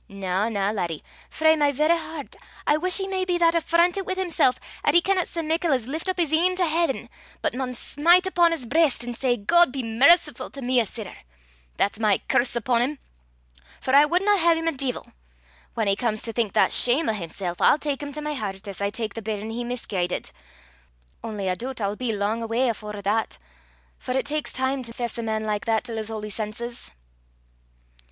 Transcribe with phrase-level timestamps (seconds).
[0.09, 1.01] Na, na, laddie!
[1.29, 4.99] frae my verra hert, I wuss he may be that affrontit wi' himsel' 'at he
[5.01, 7.07] canna sae muckle as lift up 's een to haiven,
[7.43, 11.19] but maun smite upo' 's breist an' say, 'God be mercifu' to me, a sinner!'
[11.77, 12.97] That's my curse upo' him,
[13.79, 15.13] for I wadna hae 'im a deevil.
[15.75, 18.67] Whan he comes to think that shame o' himsel', I'll tak him to my hert,
[18.67, 20.33] as I tak the bairn he misguidit.
[21.23, 23.37] Only I doobt I'll be lang awa afore that,
[23.99, 26.89] for it taks time to fess a man like that till 's holy senses."